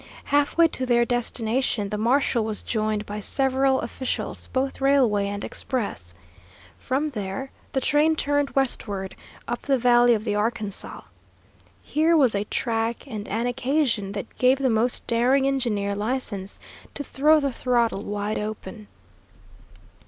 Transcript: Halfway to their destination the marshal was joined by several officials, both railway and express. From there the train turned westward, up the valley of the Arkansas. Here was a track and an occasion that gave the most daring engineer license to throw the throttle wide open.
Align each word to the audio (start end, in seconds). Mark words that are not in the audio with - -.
Halfway 0.23 0.67
to 0.69 0.87
their 0.87 1.05
destination 1.05 1.89
the 1.89 1.97
marshal 1.99 2.43
was 2.43 2.63
joined 2.63 3.05
by 3.05 3.19
several 3.19 3.81
officials, 3.81 4.47
both 4.47 4.81
railway 4.81 5.27
and 5.27 5.43
express. 5.43 6.15
From 6.79 7.11
there 7.11 7.51
the 7.73 7.81
train 7.81 8.15
turned 8.15 8.49
westward, 8.55 9.15
up 9.47 9.61
the 9.61 9.77
valley 9.77 10.15
of 10.15 10.23
the 10.23 10.33
Arkansas. 10.33 11.01
Here 11.83 12.17
was 12.17 12.33
a 12.33 12.45
track 12.45 13.05
and 13.07 13.27
an 13.29 13.45
occasion 13.45 14.13
that 14.13 14.35
gave 14.39 14.57
the 14.57 14.71
most 14.71 15.05
daring 15.05 15.45
engineer 15.45 15.93
license 15.93 16.59
to 16.95 17.03
throw 17.03 17.39
the 17.39 17.51
throttle 17.51 18.03
wide 18.03 18.39
open. 18.39 18.87